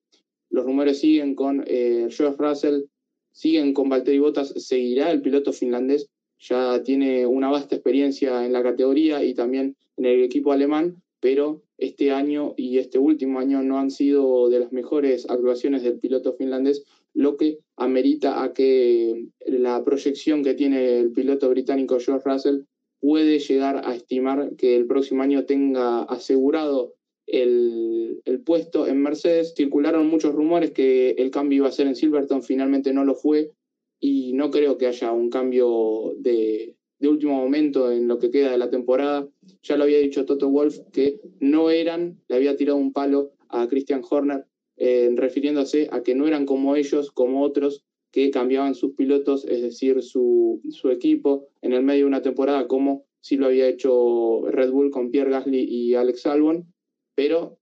Los 0.49 0.65
rumores 0.65 0.99
siguen 0.99 1.35
con 1.35 1.63
George 1.65 2.35
Russell, 2.37 2.83
siguen 3.31 3.73
con 3.73 3.89
Valtteri 3.89 4.19
Bottas, 4.19 4.53
seguirá 4.55 5.11
el 5.11 5.21
piloto 5.21 5.51
finlandés, 5.51 6.09
ya 6.39 6.81
tiene 6.83 7.25
una 7.25 7.49
vasta 7.49 7.75
experiencia 7.75 8.45
en 8.45 8.53
la 8.53 8.63
categoría 8.63 9.23
y 9.23 9.33
también 9.33 9.75
en 9.97 10.05
el 10.05 10.23
equipo 10.23 10.51
alemán, 10.51 11.01
pero 11.19 11.63
este 11.77 12.11
año 12.11 12.53
y 12.55 12.77
este 12.77 12.99
último 12.99 13.39
año 13.39 13.61
no 13.61 13.77
han 13.77 13.91
sido 13.91 14.49
de 14.49 14.59
las 14.59 14.71
mejores 14.71 15.29
actuaciones 15.29 15.83
del 15.83 15.99
piloto 15.99 16.33
finlandés, 16.33 16.85
lo 17.15 17.37
que 17.37 17.59
amerita 17.77 18.43
a 18.43 18.53
que 18.53 19.29
la 19.47 19.83
proyección 19.83 20.43
que 20.43 20.53
tiene 20.53 20.99
el 20.99 21.11
piloto 21.11 21.49
británico 21.49 21.97
George 21.99 22.29
Russell 22.29 22.61
puede 22.99 23.39
llegar 23.39 23.81
a 23.85 23.95
estimar 23.95 24.55
que 24.57 24.75
el 24.75 24.85
próximo 24.85 25.23
año 25.23 25.45
tenga 25.45 26.03
asegurado 26.03 26.93
el, 27.25 28.21
puesto 28.45 28.85
en 28.85 29.01
Mercedes. 29.01 29.53
Circularon 29.55 30.07
muchos 30.07 30.35
rumores 30.35 30.71
que 30.71 31.11
el 31.11 31.31
cambio 31.31 31.57
iba 31.57 31.67
a 31.69 31.71
ser 31.71 31.87
en 31.87 31.95
Silverton, 31.95 32.43
finalmente 32.43 32.93
no 32.93 33.05
lo 33.05 33.15
fue 33.15 33.51
y 33.99 34.33
no 34.33 34.51
creo 34.51 34.77
que 34.77 34.87
haya 34.87 35.11
un 35.11 35.29
cambio 35.29 36.13
de, 36.17 36.75
último 37.01 37.35
momento 37.35 37.91
en 37.91 38.07
lo 38.07 38.17
que 38.17 38.31
queda 38.31 38.51
de 38.51 38.57
la 38.57 38.69
temporada. 38.69 39.27
Ya 39.63 39.77
lo 39.77 39.83
había 39.83 39.99
dicho 39.99 40.25
Toto 40.25 40.49
Wolf 40.49 40.79
que 40.91 41.19
no 41.39 41.69
eran, 41.69 42.19
le 42.27 42.35
había 42.35 42.57
tirado 42.57 42.77
un 42.77 42.91
palo 42.93 43.31
a 43.49 43.67
Christian 43.67 44.01
Horner, 44.07 44.45
eh, 44.77 45.09
refiriéndose 45.15 45.89
a 45.91 46.01
que 46.01 46.15
no 46.15 46.27
eran 46.27 46.45
como 46.45 46.75
ellos, 46.75 47.11
como 47.11 47.41
otros 47.41 47.83
que 48.11 48.31
cambiaban 48.31 48.75
sus 48.75 48.93
pilotos, 48.93 49.45
es 49.45 49.61
decir, 49.61 50.01
su, 50.01 50.61
su 50.69 50.89
equipo 50.89 51.49
en 51.61 51.73
el 51.73 51.83
medio 51.83 52.01
de 52.01 52.07
una 52.07 52.21
temporada, 52.21 52.67
como 52.67 53.05
sí 53.19 53.35
lo 53.37 53.47
había 53.47 53.67
hecho 53.67 54.43
Red 54.47 54.71
Bull 54.71 54.91
con 54.91 55.11
Pierre 55.11 55.31
Gasly 55.31 55.63
y 55.63 55.95
Alex 55.95 56.25
Albon 56.25 56.73
pero 57.15 57.57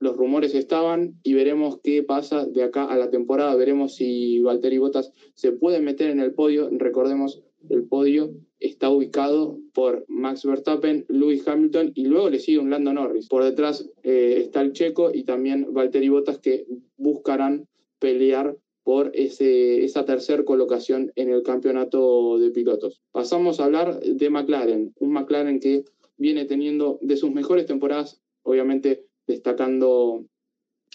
los 0.00 0.16
rumores 0.16 0.54
estaban 0.54 1.18
y 1.22 1.32
veremos 1.34 1.80
qué 1.82 2.02
pasa 2.02 2.44
de 2.44 2.64
acá 2.64 2.84
a 2.84 2.96
la 2.96 3.10
temporada. 3.10 3.54
Veremos 3.54 3.94
si 3.94 4.40
Valtteri 4.40 4.78
Bottas 4.78 5.12
se 5.34 5.52
puede 5.52 5.80
meter 5.80 6.10
en 6.10 6.20
el 6.20 6.34
podio. 6.34 6.68
Recordemos, 6.70 7.42
el 7.70 7.84
podio 7.84 8.34
está 8.58 8.90
ubicado 8.90 9.58
por 9.72 10.04
Max 10.08 10.44
Verstappen, 10.44 11.04
Lewis 11.08 11.46
Hamilton 11.46 11.92
y 11.94 12.06
luego 12.06 12.30
le 12.30 12.38
sigue 12.38 12.58
un 12.58 12.70
Lando 12.70 12.92
Norris. 12.92 13.28
Por 13.28 13.44
detrás 13.44 13.88
eh, 14.02 14.36
está 14.38 14.60
el 14.62 14.72
checo 14.72 15.10
y 15.12 15.24
también 15.24 15.72
Valtteri 15.72 16.08
Bottas 16.08 16.38
que 16.38 16.66
buscarán 16.96 17.66
pelear 17.98 18.56
por 18.82 19.10
ese, 19.14 19.84
esa 19.84 20.04
tercera 20.04 20.44
colocación 20.44 21.10
en 21.16 21.30
el 21.30 21.42
campeonato 21.42 22.38
de 22.38 22.50
pilotos. 22.50 23.00
Pasamos 23.12 23.58
a 23.58 23.64
hablar 23.64 24.00
de 24.00 24.30
McLaren, 24.30 24.92
un 24.98 25.12
McLaren 25.12 25.58
que 25.58 25.84
viene 26.16 26.44
teniendo 26.44 26.98
de 27.00 27.16
sus 27.16 27.30
mejores 27.30 27.66
temporadas 27.66 28.20
obviamente 28.44 29.06
destacando 29.26 30.24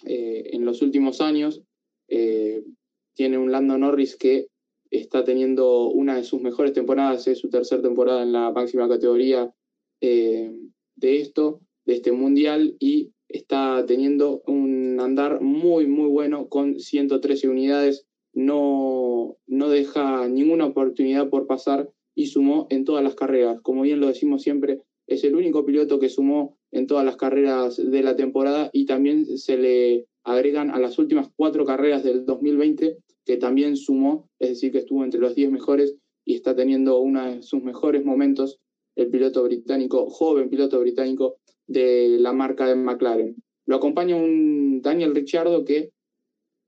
eh, 0.05 0.51
en 0.53 0.63
los 0.63 0.81
últimos 0.81 1.19
años. 1.19 1.61
Eh, 2.07 2.63
tiene 3.13 3.37
un 3.37 3.51
Lando 3.51 3.77
Norris 3.77 4.15
que 4.15 4.47
está 4.91 5.23
teniendo 5.23 5.89
una 5.89 6.15
de 6.15 6.23
sus 6.23 6.41
mejores 6.41 6.73
temporadas, 6.73 7.27
es 7.27 7.39
su 7.39 7.49
tercera 7.49 7.81
temporada 7.81 8.23
en 8.23 8.31
la 8.31 8.51
máxima 8.51 8.87
categoría 8.87 9.53
eh, 10.01 10.51
de 10.95 11.21
esto, 11.21 11.61
de 11.85 11.95
este 11.95 12.11
mundial, 12.11 12.75
y 12.79 13.11
está 13.27 13.85
teniendo 13.85 14.41
un 14.47 14.99
andar 14.99 15.41
muy, 15.41 15.87
muy 15.87 16.09
bueno 16.09 16.49
con 16.49 16.79
113 16.79 17.47
unidades. 17.49 18.05
No, 18.33 19.37
no 19.47 19.69
deja 19.69 20.27
ninguna 20.27 20.65
oportunidad 20.65 21.29
por 21.29 21.47
pasar 21.47 21.89
y 22.15 22.27
sumó 22.27 22.67
en 22.69 22.85
todas 22.85 23.03
las 23.03 23.15
carreras. 23.15 23.61
Como 23.61 23.83
bien 23.83 23.99
lo 23.99 24.07
decimos 24.07 24.41
siempre, 24.43 24.81
es 25.07 25.23
el 25.23 25.35
único 25.35 25.65
piloto 25.65 25.99
que 25.99 26.09
sumó 26.09 26.57
en 26.71 26.85
todas 26.85 27.05
las 27.05 27.17
carreras 27.17 27.77
de 27.77 28.03
la 28.03 28.15
temporada 28.15 28.69
y 28.73 28.85
también 28.85 29.25
se 29.37 29.57
le 29.57 30.05
agregan 30.23 30.69
a 30.69 30.79
las 30.79 30.99
últimas 30.99 31.29
cuatro 31.35 31.65
carreras 31.65 32.03
del 32.03 32.25
2020 32.25 32.97
que 33.25 33.37
también 33.37 33.77
sumó, 33.77 34.29
es 34.39 34.49
decir, 34.49 34.71
que 34.71 34.79
estuvo 34.79 35.03
entre 35.03 35.19
los 35.19 35.35
10 35.35 35.51
mejores 35.51 35.95
y 36.25 36.35
está 36.35 36.55
teniendo 36.55 36.99
uno 36.99 37.25
de 37.25 37.43
sus 37.43 37.63
mejores 37.63 38.05
momentos 38.05 38.59
el 38.95 39.09
piloto 39.09 39.43
británico, 39.43 40.09
joven 40.09 40.49
piloto 40.49 40.79
británico 40.79 41.37
de 41.67 42.17
la 42.19 42.33
marca 42.33 42.67
de 42.67 42.75
McLaren. 42.75 43.35
Lo 43.65 43.77
acompaña 43.77 44.15
un 44.15 44.81
Daniel 44.81 45.15
Ricciardo 45.15 45.63
que 45.63 45.91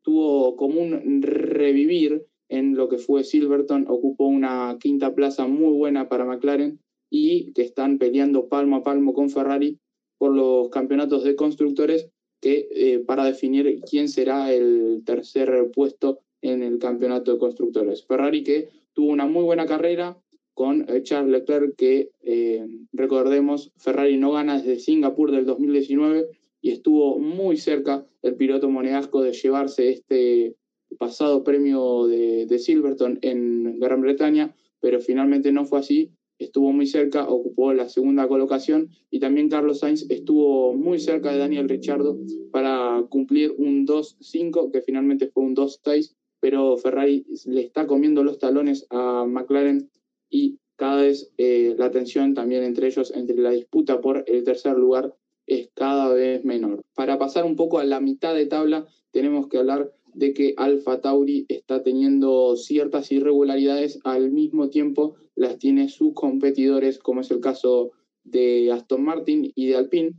tuvo 0.04 0.56
como 0.56 0.82
un 0.82 1.22
revivir 1.22 2.26
en 2.50 2.76
lo 2.76 2.90
que 2.90 2.98
fue 2.98 3.24
Silverton, 3.24 3.86
ocupó 3.88 4.26
una 4.26 4.78
quinta 4.80 5.16
plaza 5.16 5.48
muy 5.48 5.74
buena 5.74 6.10
para 6.10 6.26
McLaren 6.26 6.80
y 7.10 7.54
que 7.54 7.62
están 7.62 7.98
peleando 7.98 8.48
palmo 8.50 8.78
a 8.78 8.84
palmo 8.84 9.14
con 9.14 9.30
Ferrari 9.30 9.80
por 10.18 10.36
los 10.36 10.70
campeonatos 10.70 11.24
de 11.24 11.36
constructores 11.36 12.10
que, 12.42 12.68
eh, 12.72 13.00
para 13.00 13.26
definir 13.26 13.80
quién 13.90 14.10
será 14.10 14.54
el 14.54 15.04
tercer 15.06 15.72
puesto 15.74 16.20
en 16.42 16.64
el 16.64 16.80
campeonato 16.80 17.34
de 17.34 17.40
constructores. 17.40 18.06
Ferrari 18.06 18.44
que 18.44 18.70
tuvo 18.94 19.12
una 19.12 19.26
muy 19.26 19.44
buena 19.44 19.66
carrera 19.66 20.18
con 20.54 20.86
eh, 20.90 21.04
Charles 21.04 21.32
Leclerc, 21.32 21.76
que 21.76 22.12
eh, 22.22 22.68
recordemos, 22.92 23.72
Ferrari 23.78 24.18
no 24.18 24.32
gana 24.32 24.58
desde 24.58 24.80
Singapur 24.80 25.32
del 25.32 25.46
2019 25.46 26.28
y 26.62 26.72
estuvo 26.72 27.20
muy 27.20 27.58
cerca 27.58 28.06
el 28.22 28.36
piloto 28.36 28.70
monegasco 28.70 29.22
de 29.22 29.34
llevarse 29.34 29.90
este 29.90 30.56
pasado 31.00 31.44
premio 31.44 32.06
de, 32.08 32.46
de 32.46 32.60
Silverstone 32.60 33.18
en 33.22 33.80
Gran 33.80 34.02
Bretaña, 34.02 34.54
pero 34.80 35.00
finalmente 35.00 35.52
no 35.52 35.66
fue 35.66 35.80
así 35.80 36.12
estuvo 36.44 36.72
muy 36.72 36.88
cerca, 36.88 37.28
ocupó 37.28 37.74
la 37.74 37.88
segunda 37.90 38.28
colocación 38.28 38.90
y 39.10 39.20
también 39.20 39.50
Carlos 39.50 39.80
Sainz 39.80 40.06
estuvo 40.10 40.74
muy 40.74 41.00
cerca 41.00 41.32
de 41.32 41.38
Daniel 41.38 41.70
Ricciardo 41.70 42.18
para 42.52 43.04
cumplir 43.10 43.54
un 43.58 43.86
2-5, 43.86 44.72
que 44.72 44.82
finalmente 44.82 45.28
fue 45.28 45.44
un 45.44 45.56
2-6, 45.56 46.16
pero 46.42 46.76
Ferrari 46.78 47.26
le 47.46 47.62
está 47.62 47.88
comiendo 47.88 48.24
los 48.24 48.40
talones 48.40 48.86
a 48.90 49.26
McLaren 49.26 49.90
y 50.30 50.58
cada 50.76 51.04
vez 51.04 51.32
eh, 51.38 51.76
la 51.78 51.92
tensión 51.92 52.34
también 52.34 52.64
entre 52.64 52.88
ellos, 52.88 53.14
entre 53.16 53.38
la 53.38 53.52
disputa 53.52 54.02
por 54.02 54.26
el 54.28 54.44
tercer 54.44 54.78
lugar, 54.78 55.16
es 55.46 55.70
cada 55.76 56.12
vez 56.12 56.44
menor. 56.44 56.82
Para 56.96 57.20
pasar 57.20 57.46
un 57.46 57.56
poco 57.56 57.80
a 57.80 57.86
la 57.86 58.00
mitad 58.00 58.34
de 58.34 58.48
tabla, 58.48 58.88
tenemos 59.12 59.48
que 59.48 59.60
hablar 59.60 59.92
de 60.14 60.34
que 60.34 60.54
Alfa 60.58 61.00
Tauri 61.00 61.46
está 61.50 61.84
teniendo 61.84 62.56
ciertas 62.56 63.12
irregularidades, 63.12 64.00
al 64.04 64.32
mismo 64.32 64.70
tiempo 64.70 65.16
las 65.36 65.58
tiene 65.58 65.90
sus 65.90 66.14
competidores, 66.14 67.00
como 67.00 67.22
es 67.22 67.32
el 67.32 67.40
caso 67.40 67.92
de 68.24 68.72
Aston 68.72 69.04
Martin 69.04 69.52
y 69.56 69.68
de 69.68 69.76
Alpine. 69.76 70.14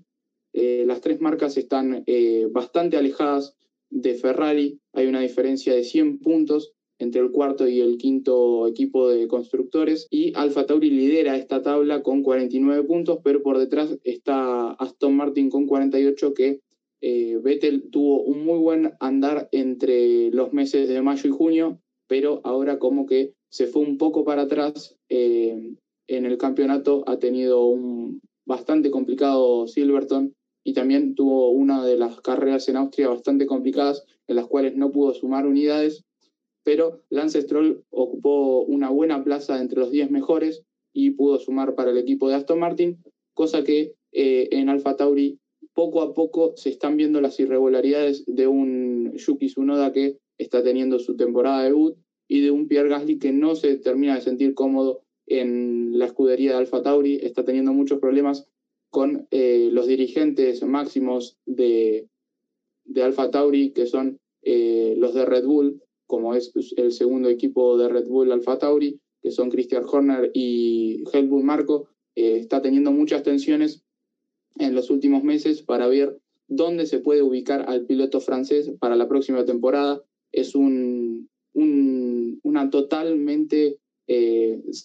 Eh, 0.53 0.85
las 0.87 1.01
tres 1.01 1.21
marcas 1.21 1.57
están 1.57 2.05
eh, 2.07 2.47
bastante 2.51 2.97
alejadas 2.97 3.57
de 3.91 4.15
Ferrari, 4.15 4.81
hay 4.93 5.07
una 5.07 5.21
diferencia 5.21 5.75
de 5.75 5.85
100 5.85 6.19
puntos 6.19 6.73
entre 6.99 7.21
el 7.21 7.33
cuarto 7.33 7.67
y 7.67 7.81
el 7.81 7.99
quinto 7.99 8.67
equipo 8.69 9.09
de 9.09 9.27
constructores 9.27 10.07
y 10.11 10.33
Alfa 10.37 10.67
Tauri 10.67 10.91
lidera 10.91 11.37
esta 11.37 11.63
tabla 11.63 12.03
con 12.03 12.23
49 12.23 12.85
puntos, 12.85 13.19
pero 13.25 13.43
por 13.43 13.59
detrás 13.59 13.99
está 14.05 14.71
Aston 14.73 15.17
Martin 15.17 15.51
con 15.51 15.67
48 15.67 16.35
que 16.35 16.61
eh, 17.01 17.39
Vettel 17.43 17.91
tuvo 17.91 18.23
un 18.23 18.45
muy 18.45 18.59
buen 18.59 18.93
andar 19.01 19.49
entre 19.51 20.31
los 20.31 20.53
meses 20.53 20.89
de 20.89 21.03
mayo 21.03 21.29
y 21.29 21.33
junio, 21.33 21.81
pero 22.07 22.41
ahora 22.45 22.79
como 22.79 23.07
que 23.07 23.33
se 23.49 23.67
fue 23.67 23.83
un 23.83 23.99
poco 23.99 24.25
para 24.25 24.43
atrás 24.43 24.97
eh, 25.09 25.75
en 26.07 26.27
el 26.27 26.39
campeonato, 26.39 27.03
ha 27.09 27.19
tenido 27.19 27.67
un 27.67 28.21
bastante 28.47 28.91
complicado 28.91 29.67
Silverstone 29.67 30.33
y 30.65 30.75
también 30.75 31.15
tuvo 31.15 31.51
una 31.51 31.85
de 31.85 31.97
las 31.97 32.21
carreras 32.21 32.69
en 32.69 32.77
Austria 32.77 33.09
bastante 33.09 33.47
complicadas 33.47 34.05
en 34.27 34.37
las 34.37 34.47
cuales 34.47 34.77
no 34.77 34.93
pudo 34.93 35.15
sumar 35.15 35.47
unidades, 35.47 36.05
pero 36.65 37.03
Lance 37.11 37.43
Stroll 37.43 37.85
ocupó 37.91 38.63
una 38.63 38.91
buena 38.91 39.25
plaza 39.25 39.61
entre 39.61 39.81
los 39.81 39.91
10 39.91 40.11
mejores 40.11 40.63
y 40.93 41.11
pudo 41.11 41.39
sumar 41.39 41.75
para 41.75 41.91
el 41.91 41.99
equipo 41.99 42.29
de 42.29 42.37
Aston 42.37 42.61
Martin, 42.61 43.03
cosa 43.35 43.65
que 43.65 43.95
eh, 44.13 44.49
en 44.53 44.69
Alfa 44.69 44.97
Tauri 44.97 45.39
poco 45.75 46.03
a 46.03 46.15
poco 46.15 46.53
se 46.57 46.69
están 46.69 46.97
viendo 46.97 47.21
las 47.21 47.41
irregularidades 47.41 48.25
de 48.27 48.47
un 48.47 49.13
Yuki 49.17 49.47
Tsunoda 49.47 49.93
que 49.93 50.19
está 50.39 50.63
teniendo 50.63 50.99
su 50.99 51.17
temporada 51.17 51.63
de 51.63 51.71
debut 51.71 51.97
y 52.29 52.41
de 52.43 52.51
un 52.51 52.69
Pierre 52.69 52.89
Gasly 52.89 53.19
que 53.19 53.33
no 53.33 53.55
se 53.55 53.77
termina 53.79 54.15
de 54.15 54.21
sentir 54.21 54.55
cómodo 54.55 55.03
en 55.27 55.99
la 55.99 56.07
escudería 56.07 56.53
de 56.53 56.59
Alfa 56.59 56.83
Tauri, 56.83 57.21
está 57.23 57.45
teniendo 57.45 57.73
muchos 57.73 58.01
problemas 58.01 58.49
con 58.93 59.27
eh, 59.31 59.71
los 59.73 59.87
dirigentes 59.87 60.63
máximos 60.63 61.39
de, 61.47 62.11
de 62.85 63.03
Alfa 63.03 63.31
Tauri, 63.31 63.71
que 63.71 63.87
son 63.87 64.21
eh, 64.43 64.95
los 64.99 65.15
de 65.15 65.25
Red 65.25 65.47
Bull, 65.47 65.83
como 66.07 66.35
es 66.35 66.53
el 66.77 66.93
segundo 66.93 67.31
equipo 67.31 67.79
de 67.79 67.89
Red 67.89 68.07
Bull 68.07 68.31
Alfa 68.31 68.59
Tauri, 68.59 69.01
que 69.23 69.31
son 69.31 69.49
Christian 69.49 69.85
Horner 69.91 70.31
y 70.35 71.05
Helmut 71.11 71.43
Marco, 71.43 71.89
eh, 72.15 72.37
está 72.37 72.61
teniendo 72.61 72.93
muchas 72.93 73.23
tensiones 73.23 73.83
en 74.59 74.75
los 74.75 74.91
últimos 74.91 75.25
meses 75.25 75.63
para 75.63 75.87
ver 75.87 76.21
dónde 76.47 76.85
se 76.85 76.99
puede 76.99 77.23
ubicar 77.23 77.71
al 77.71 77.87
piloto 77.87 78.21
francés 78.21 78.73
para 78.79 78.95
la 78.95 79.09
próxima 79.09 79.47
temporada. 79.47 80.03
Es 80.33 80.55
un, 80.55 81.31
una 81.55 82.69
totalmente 82.69 83.79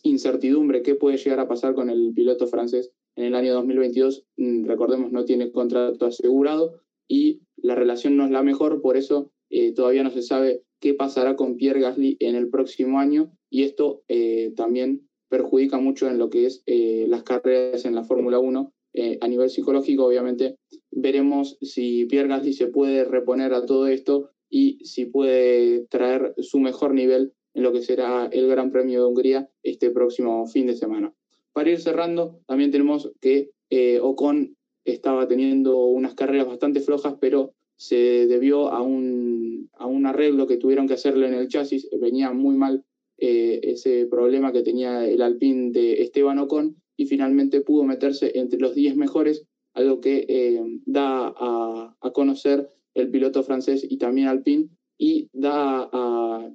incertidumbre 0.04 0.82
qué 0.82 0.96
puede 0.96 1.18
llegar 1.18 1.42
a 1.42 1.50
pasar 1.50 1.74
con 1.74 1.90
el 1.90 2.14
piloto 2.14 2.48
francés 2.48 2.94
en 3.18 3.26
el 3.26 3.36
año 3.36 3.54
2022. 3.54 4.26
Mm, 4.38 4.66
recordemos, 4.66 5.12
no 5.12 5.26
tiene 5.26 5.52
contrato 5.52 6.06
asegurado 6.06 6.82
y 7.08 7.42
la 7.58 7.76
relación 7.76 8.16
no 8.16 8.24
es 8.24 8.32
la 8.32 8.44
mejor, 8.44 8.82
por 8.82 8.96
eso 8.96 9.32
eh, 9.50 9.74
todavía 9.74 10.04
no 10.04 10.12
se 10.12 10.22
sabe 10.22 10.64
qué 10.80 10.94
pasará 10.94 11.36
con 11.36 11.58
Pierre 11.58 11.82
Gasly 11.82 12.16
en 12.22 12.36
el 12.36 12.50
próximo 12.50 13.00
año 13.00 13.32
y 13.50 13.64
esto 13.64 14.04
eh, 14.08 14.54
también 14.56 15.10
perjudica 15.30 15.78
mucho 15.78 16.08
en 16.08 16.18
lo 16.18 16.30
que 16.30 16.46
es 16.46 16.64
las 16.66 17.24
carreras 17.24 17.84
en 17.84 17.96
la 17.96 18.06
Fórmula 18.06 18.40
1 18.40 18.74
eh, 19.00 19.20
a 19.22 19.28
nivel 19.28 19.52
psicológico, 19.52 20.06
obviamente, 20.06 20.58
veremos 20.90 21.60
si 21.62 22.06
Pierre 22.06 22.30
Gasly 22.30 22.54
se 22.54 22.66
puede 22.66 23.04
reponer 23.04 23.54
a 23.54 23.64
todo 23.64 23.86
esto 23.86 24.32
y 24.50 24.84
si 24.86 25.06
puede 25.06 25.86
traer 25.86 26.34
su 26.40 26.60
mejor 26.60 26.96
nivel 26.96 27.34
en 27.54 27.62
lo 27.62 27.72
que 27.72 27.84
será 27.84 28.28
el 28.32 28.48
Gran 28.48 28.72
Premio 28.72 29.02
de 29.02 29.08
Hungría 29.08 29.50
este 29.62 29.92
próximo 29.92 30.48
fin 30.48 30.66
de 30.66 30.76
semana. 30.76 31.14
Para 31.58 31.72
ir 31.72 31.82
cerrando, 31.82 32.40
también 32.46 32.70
tenemos 32.70 33.12
que 33.20 33.50
eh, 33.72 33.98
Ocon 34.00 34.56
estaba 34.86 35.28
teniendo 35.28 35.86
unas 35.86 36.14
carreras 36.14 36.46
bastante 36.46 36.82
flojas, 36.82 37.16
pero 37.20 37.56
se 37.76 38.28
debió 38.28 38.68
a 38.68 38.84
un, 38.84 39.68
a 39.74 39.88
un 39.88 40.06
arreglo 40.06 40.46
que 40.46 40.58
tuvieron 40.58 40.88
que 40.88 40.94
hacerle 40.94 41.26
en 41.26 41.34
el 41.34 41.48
chasis. 41.48 41.90
Venía 42.00 42.32
muy 42.32 42.56
mal 42.56 42.86
eh, 43.18 43.60
ese 43.64 44.06
problema 44.06 44.52
que 44.52 44.62
tenía 44.62 45.04
el 45.08 45.20
Alpine 45.20 45.72
de 45.72 46.04
Esteban 46.04 46.38
Ocon 46.38 46.76
y 46.96 47.08
finalmente 47.08 47.62
pudo 47.62 47.84
meterse 47.86 48.38
entre 48.38 48.60
los 48.60 48.76
10 48.76 48.96
mejores, 48.96 49.44
algo 49.74 50.00
que 50.00 50.28
eh, 50.30 50.62
da 50.86 51.34
a, 51.36 52.12
conocer 52.14 52.70
el 52.94 53.10
piloto 53.10 53.42
francés 53.42 53.84
y 53.90 53.98
también 53.98 54.28
Alpine 54.28 54.70
y 55.00 55.28
da 55.34 55.90
a, 55.92 56.52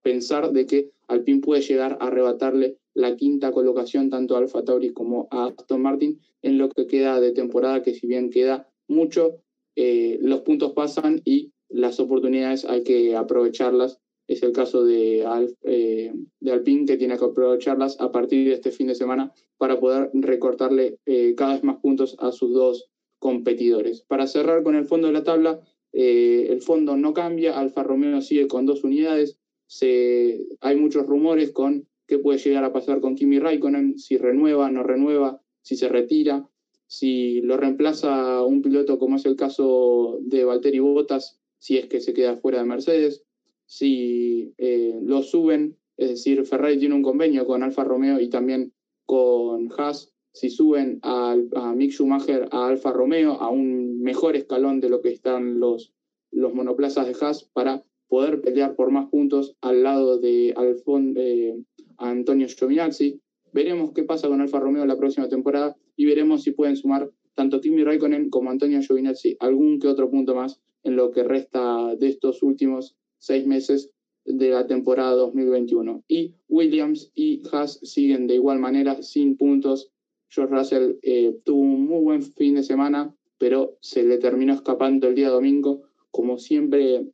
pensar 0.00 0.52
de 0.52 0.64
que 0.64 0.90
Alpine 1.06 1.42
puede 1.42 1.60
llegar 1.60 1.98
a 2.00 2.06
arrebatarle 2.06 2.78
la 2.96 3.14
quinta 3.14 3.52
colocación 3.52 4.08
tanto 4.08 4.34
a 4.34 4.38
Alfa 4.38 4.64
Tauri 4.64 4.94
como 4.94 5.28
a 5.30 5.48
Aston 5.58 5.82
Martin 5.82 6.18
en 6.40 6.56
lo 6.56 6.70
que 6.70 6.86
queda 6.86 7.20
de 7.20 7.32
temporada, 7.32 7.82
que 7.82 7.92
si 7.92 8.06
bien 8.06 8.30
queda 8.30 8.70
mucho, 8.88 9.42
eh, 9.76 10.18
los 10.22 10.40
puntos 10.40 10.72
pasan 10.72 11.20
y 11.24 11.52
las 11.68 12.00
oportunidades 12.00 12.64
hay 12.64 12.82
que 12.84 13.14
aprovecharlas. 13.14 14.00
Es 14.26 14.42
el 14.42 14.52
caso 14.52 14.82
de, 14.82 15.26
eh, 15.64 16.12
de 16.40 16.50
Alpine, 16.50 16.86
que 16.86 16.96
tiene 16.96 17.18
que 17.18 17.26
aprovecharlas 17.26 18.00
a 18.00 18.10
partir 18.10 18.48
de 18.48 18.54
este 18.54 18.72
fin 18.72 18.86
de 18.86 18.94
semana 18.94 19.30
para 19.58 19.78
poder 19.78 20.10
recortarle 20.14 20.98
eh, 21.04 21.34
cada 21.36 21.52
vez 21.52 21.64
más 21.64 21.76
puntos 21.76 22.16
a 22.18 22.32
sus 22.32 22.54
dos 22.54 22.88
competidores. 23.18 24.02
Para 24.08 24.26
cerrar 24.26 24.62
con 24.62 24.74
el 24.74 24.86
fondo 24.86 25.08
de 25.08 25.12
la 25.12 25.22
tabla, 25.22 25.60
el 25.92 26.60
fondo 26.60 26.96
no 26.96 27.14
cambia, 27.14 27.58
Alfa 27.58 27.82
Romeo 27.82 28.20
sigue 28.20 28.48
con 28.48 28.66
dos 28.66 28.84
unidades, 28.84 29.38
se, 29.66 30.46
hay 30.60 30.76
muchos 30.76 31.06
rumores 31.06 31.52
con 31.52 31.86
qué 32.06 32.18
puede 32.18 32.38
llegar 32.38 32.64
a 32.64 32.72
pasar 32.72 33.00
con 33.00 33.14
Kimi 33.14 33.38
Raikkonen, 33.38 33.98
si 33.98 34.16
renueva, 34.16 34.70
no 34.70 34.82
renueva, 34.82 35.40
si 35.62 35.76
se 35.76 35.88
retira, 35.88 36.48
si 36.86 37.40
lo 37.42 37.56
reemplaza 37.56 38.42
un 38.42 38.62
piloto 38.62 38.98
como 38.98 39.16
es 39.16 39.26
el 39.26 39.36
caso 39.36 40.18
de 40.22 40.44
Valtteri 40.44 40.78
Bottas, 40.78 41.40
si 41.58 41.78
es 41.78 41.86
que 41.86 42.00
se 42.00 42.12
queda 42.12 42.36
fuera 42.36 42.58
de 42.58 42.64
Mercedes, 42.64 43.24
si 43.66 44.54
eh, 44.58 44.98
lo 45.02 45.22
suben, 45.22 45.76
es 45.96 46.10
decir, 46.10 46.44
Ferrari 46.44 46.78
tiene 46.78 46.94
un 46.94 47.02
convenio 47.02 47.46
con 47.46 47.62
Alfa 47.62 47.82
Romeo 47.82 48.20
y 48.20 48.28
también 48.28 48.72
con 49.04 49.68
Haas, 49.76 50.12
si 50.32 50.50
suben 50.50 51.00
a, 51.02 51.34
Mick 51.74 51.92
Schumacher 51.92 52.48
a 52.52 52.68
Alfa 52.68 52.92
Romeo 52.92 53.32
a 53.32 53.48
un 53.48 54.00
mejor 54.02 54.36
escalón 54.36 54.80
de 54.80 54.90
lo 54.90 55.00
que 55.00 55.08
están 55.08 55.58
los, 55.58 55.94
los 56.30 56.54
monoplazas 56.54 57.06
de 57.06 57.16
Haas 57.20 57.44
para 57.44 57.82
poder 58.08 58.40
pelear 58.40 58.76
por 58.76 58.90
más 58.90 59.08
puntos 59.08 59.56
al 59.60 59.82
lado 59.82 60.18
de 60.18 60.50
eh, 60.50 61.64
Antonio 61.98 62.46
Giovinazzi. 62.48 63.20
Veremos 63.52 63.92
qué 63.92 64.04
pasa 64.04 64.28
con 64.28 64.40
Alfa 64.40 64.60
Romeo 64.60 64.84
la 64.86 64.98
próxima 64.98 65.28
temporada 65.28 65.76
y 65.96 66.06
veremos 66.06 66.42
si 66.42 66.52
pueden 66.52 66.76
sumar 66.76 67.10
tanto 67.34 67.60
Kimi 67.60 67.84
Raikkonen 67.84 68.30
como 68.30 68.50
Antonio 68.50 68.80
Giovinazzi 68.80 69.36
algún 69.40 69.78
que 69.78 69.88
otro 69.88 70.10
punto 70.10 70.34
más 70.34 70.60
en 70.82 70.96
lo 70.96 71.10
que 71.10 71.22
resta 71.22 71.94
de 71.96 72.08
estos 72.08 72.42
últimos 72.42 72.96
seis 73.18 73.46
meses 73.46 73.90
de 74.24 74.50
la 74.50 74.66
temporada 74.66 75.12
2021. 75.12 76.04
Y 76.08 76.34
Williams 76.48 77.10
y 77.14 77.42
Haas 77.50 77.78
siguen 77.82 78.26
de 78.26 78.34
igual 78.34 78.58
manera 78.58 79.02
sin 79.02 79.36
puntos. 79.36 79.90
George 80.28 80.54
Russell 80.54 80.96
eh, 81.02 81.38
tuvo 81.44 81.60
un 81.60 81.86
muy 81.86 82.02
buen 82.02 82.22
fin 82.22 82.56
de 82.56 82.62
semana, 82.62 83.14
pero 83.38 83.76
se 83.80 84.02
le 84.02 84.18
terminó 84.18 84.54
escapando 84.54 85.08
el 85.08 85.14
día 85.14 85.30
domingo. 85.30 85.82
Como 86.10 86.38
siempre 86.38 87.06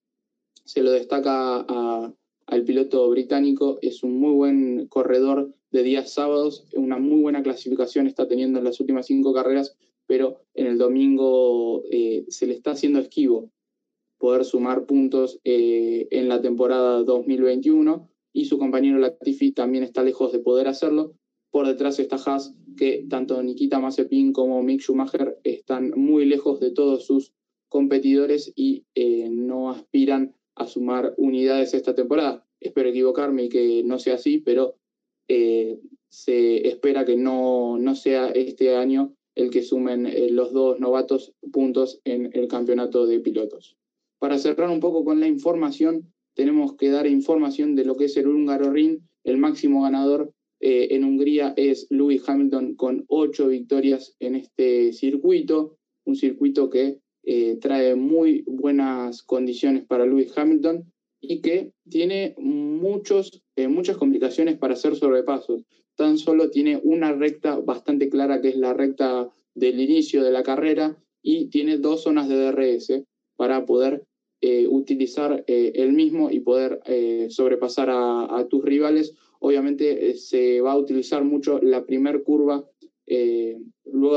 se 0.64 0.82
lo 0.82 0.90
destaca 0.90 1.66
al 2.52 2.64
piloto 2.64 3.08
británico, 3.08 3.78
es 3.80 4.02
un 4.02 4.18
muy 4.18 4.34
buen 4.34 4.86
corredor 4.88 5.54
de 5.70 5.82
días 5.82 6.12
sábados, 6.12 6.66
una 6.74 6.98
muy 6.98 7.22
buena 7.22 7.42
clasificación 7.42 8.06
está 8.06 8.28
teniendo 8.28 8.58
en 8.58 8.66
las 8.66 8.78
últimas 8.78 9.06
cinco 9.06 9.32
carreras, 9.32 9.74
pero 10.06 10.42
en 10.52 10.66
el 10.66 10.76
domingo 10.76 11.82
eh, 11.90 12.26
se 12.28 12.46
le 12.46 12.52
está 12.52 12.72
haciendo 12.72 12.98
esquivo 12.98 13.50
poder 14.18 14.44
sumar 14.44 14.84
puntos 14.84 15.40
eh, 15.44 16.08
en 16.10 16.28
la 16.28 16.42
temporada 16.42 17.02
2021 17.04 18.10
y 18.34 18.44
su 18.44 18.58
compañero 18.58 18.98
Latifi 18.98 19.52
también 19.52 19.82
está 19.82 20.02
lejos 20.02 20.30
de 20.30 20.40
poder 20.40 20.68
hacerlo. 20.68 21.14
Por 21.50 21.66
detrás 21.66 21.98
está 22.00 22.16
Haas, 22.16 22.54
que 22.76 23.06
tanto 23.08 23.42
Nikita 23.42 23.80
Mazepin 23.80 24.34
como 24.34 24.62
Mick 24.62 24.82
Schumacher 24.82 25.38
están 25.42 25.92
muy 25.96 26.26
lejos 26.26 26.60
de 26.60 26.70
todos 26.70 27.06
sus 27.06 27.32
competidores 27.70 28.52
y 28.54 28.84
eh, 28.94 29.30
no 29.30 29.70
aspiran 29.70 30.34
a 30.54 30.66
sumar 30.66 31.14
unidades 31.16 31.74
esta 31.74 31.94
temporada. 31.94 32.46
Espero 32.60 32.90
equivocarme 32.90 33.44
y 33.44 33.48
que 33.48 33.82
no 33.84 33.98
sea 33.98 34.14
así, 34.14 34.38
pero 34.38 34.76
eh, 35.28 35.78
se 36.08 36.68
espera 36.68 37.04
que 37.04 37.16
no, 37.16 37.78
no 37.78 37.94
sea 37.94 38.28
este 38.28 38.76
año 38.76 39.14
el 39.34 39.50
que 39.50 39.62
sumen 39.62 40.06
eh, 40.06 40.28
los 40.30 40.52
dos 40.52 40.78
novatos 40.78 41.32
puntos 41.52 42.00
en 42.04 42.30
el 42.34 42.48
campeonato 42.48 43.06
de 43.06 43.20
pilotos. 43.20 43.76
Para 44.18 44.38
cerrar 44.38 44.68
un 44.68 44.80
poco 44.80 45.04
con 45.04 45.20
la 45.20 45.26
información, 45.26 46.12
tenemos 46.34 46.76
que 46.76 46.90
dar 46.90 47.06
información 47.06 47.74
de 47.74 47.84
lo 47.84 47.96
que 47.96 48.04
es 48.06 48.16
el 48.16 48.28
húngaro 48.28 48.70
Ring. 48.70 49.00
El 49.24 49.38
máximo 49.38 49.82
ganador 49.82 50.32
eh, 50.60 50.88
en 50.94 51.04
Hungría 51.04 51.54
es 51.56 51.86
Lewis 51.90 52.22
Hamilton 52.28 52.74
con 52.76 53.04
ocho 53.08 53.48
victorias 53.48 54.14
en 54.20 54.36
este 54.36 54.92
circuito, 54.92 55.78
un 56.04 56.16
circuito 56.16 56.70
que 56.70 57.00
eh, 57.24 57.58
trae 57.60 57.94
muy 57.94 58.44
buenas 58.46 59.22
condiciones 59.22 59.84
para 59.84 60.06
Lewis 60.06 60.32
Hamilton 60.36 60.84
y 61.20 61.40
que 61.40 61.72
tiene 61.88 62.34
muchos, 62.38 63.42
muchas 63.68 63.96
complicaciones 63.96 64.58
para 64.58 64.74
hacer 64.74 64.96
sobrepasos 64.96 65.64
tan 65.96 66.18
solo 66.18 66.50
tiene 66.50 66.80
una 66.82 67.12
recta 67.12 67.56
bastante 67.56 68.08
clara 68.08 68.40
que 68.40 68.48
es 68.48 68.56
la 68.56 68.74
recta 68.74 69.30
del 69.54 69.80
inicio 69.80 70.22
de 70.22 70.30
la 70.30 70.42
carrera 70.42 70.96
y 71.22 71.48
tiene 71.48 71.78
dos 71.78 72.02
zonas 72.02 72.28
de 72.28 72.36
DRS 72.36 73.02
para 73.36 73.64
poder 73.66 74.04
eh, 74.40 74.66
utilizar 74.66 75.44
eh, 75.46 75.72
el 75.76 75.92
mismo 75.92 76.30
y 76.30 76.40
poder 76.40 76.80
eh, 76.86 77.28
sobrepasar 77.30 77.88
a, 77.90 78.46
tus 78.48 78.64
rivales. 78.64 79.14
Obviamente 79.38 80.14
se 80.14 80.60
va 80.60 80.72
a 80.72 80.78
utilizar 80.78 81.22
mucho 81.24 81.60
la 81.60 81.84
primer 81.84 82.22
curva, 82.22 82.64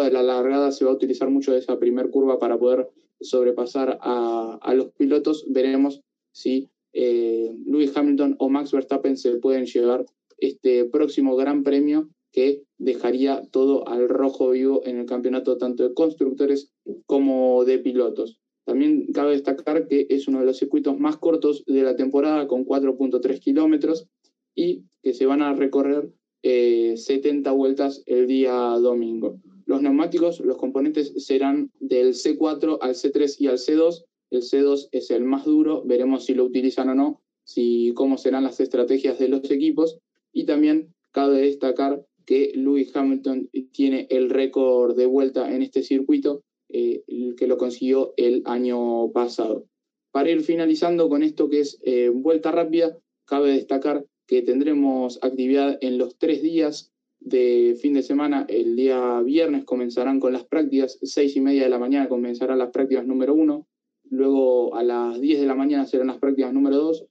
de 0.04 0.12
la 0.12 0.24
largada 0.24 0.72
se 0.72 0.86
va 0.86 0.92
a 0.92 0.96
utilizar 0.96 1.30
mucho 1.30 1.56
esa 1.56 1.80
primer 1.80 2.10
curva 2.10 2.40
para 2.40 2.58
poder 2.58 2.90
sobrepasar 3.22 3.98
a, 4.02 4.60
a 4.62 4.74
los 4.74 4.92
pilotos. 4.92 5.46
Veremos 5.48 6.02
si 6.32 6.70
Lewis 6.94 7.96
Hamilton 7.96 8.36
o 8.40 8.50
Max 8.50 8.72
Verstappen 8.72 9.18
se 9.18 9.38
pueden 9.38 9.66
llevar 9.66 10.06
este 10.38 10.86
próximo 10.86 11.36
Gran 11.36 11.64
Premio 11.64 12.10
que 12.32 12.64
dejaría 12.78 13.44
todo 13.52 13.88
al 13.88 14.10
rojo 14.10 14.50
vivo 14.50 14.82
en 14.86 14.98
el 14.98 15.06
campeonato 15.06 15.58
tanto 15.58 15.88
de 15.88 15.94
constructores 15.94 16.70
como 17.06 17.64
de 17.64 17.80
pilotos. 17.80 18.40
También 18.66 19.08
cabe 19.14 19.32
destacar 19.32 19.88
que 19.88 20.08
es 20.10 20.28
uno 20.28 20.40
de 20.40 20.46
los 20.46 20.58
circuitos 20.58 21.00
más 21.00 21.18
cortos 21.18 21.64
de 21.66 21.84
la 21.84 21.96
temporada 21.96 22.48
con 22.48 22.66
4.3 22.66 23.40
kilómetros 23.40 24.08
y 24.54 24.84
que 25.02 25.14
se 25.14 25.26
van 25.26 25.42
a 25.42 25.54
recorrer 25.54 26.12
70 26.44 27.50
eh, 27.50 27.54
vueltas 27.54 28.04
el 28.06 28.28
día 28.28 28.54
domingo. 28.54 29.40
Los 29.66 29.82
neumáticos, 29.82 30.40
los 30.42 30.58
componentes 30.58 31.14
serán 31.26 31.72
del 31.80 32.14
C4 32.14 32.78
al 32.82 32.94
C3 32.94 33.36
y 33.40 33.48
al 33.48 33.58
C2. 33.58 34.06
El 34.30 34.42
C2 34.42 34.90
es 34.92 35.12
el 35.12 35.24
más 35.24 35.46
duro, 35.46 35.84
veremos 35.86 36.26
si 36.26 36.34
lo 36.34 36.44
utilizan 36.46 36.90
o 36.90 36.96
no, 36.96 37.22
si 37.44 37.92
cómo 37.96 38.18
serán 38.18 38.44
las 38.44 38.60
estrategias 38.60 39.18
de 39.18 39.30
los 39.30 39.50
equipos. 39.50 39.98
Y 40.32 40.46
también 40.46 40.94
cabe 41.12 41.42
destacar 41.42 42.06
que 42.26 42.52
Lewis 42.56 42.96
Hamilton 42.96 43.50
tiene 43.72 44.08
el 44.10 44.30
récord 44.30 44.96
de 44.96 45.06
vuelta 45.06 45.54
en 45.54 45.62
este 45.62 45.84
circuito, 45.84 46.44
eh, 46.70 47.04
que 47.38 47.48
lo 47.48 47.58
consiguió 47.58 48.14
el 48.18 48.42
año 48.46 49.12
pasado. 49.12 49.66
Para 50.12 50.30
ir 50.30 50.42
finalizando 50.42 51.10
con 51.10 51.24
esto 51.24 51.50
que 51.50 51.60
es 51.60 51.80
eh, 51.84 52.10
vuelta 52.10 52.52
rápida, 52.52 52.98
cabe 53.26 53.52
destacar 53.52 54.06
que 54.28 54.42
tendremos 54.42 55.20
actividad 55.22 55.78
en 55.82 55.98
los 55.98 56.18
tres 56.18 56.42
días 56.42 56.92
de 57.20 57.78
fin 57.82 57.94
de 57.94 58.04
semana. 58.04 58.46
El 58.48 58.76
día 58.76 59.22
viernes 59.22 59.66
comenzarán 59.66 60.20
con 60.20 60.34
las 60.34 60.46
prácticas, 60.46 61.00
seis 61.02 61.36
y 61.36 61.42
media 61.42 61.64
de 61.64 61.70
la 61.70 61.80
mañana 61.80 62.10
comenzarán 62.10 62.60
las 62.60 62.72
prácticas 62.72 63.06
número 63.06 63.34
uno, 63.34 63.68
luego 64.10 64.76
a 64.76 64.84
las 64.84 65.20
10 65.20 65.40
de 65.40 65.48
la 65.48 65.56
mañana 65.56 65.86
serán 65.86 66.08
las 66.08 66.18
prácticas 66.18 66.54
número 66.54 66.78
dos, 66.78 67.08